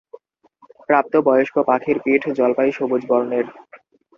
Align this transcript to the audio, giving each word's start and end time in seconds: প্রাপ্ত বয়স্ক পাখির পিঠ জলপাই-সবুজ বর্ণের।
প্রাপ্ত 0.87 1.13
বয়স্ক 1.27 1.55
পাখির 1.69 1.97
পিঠ 2.03 2.21
জলপাই-সবুজ 2.37 3.01
বর্ণের। 3.07 3.45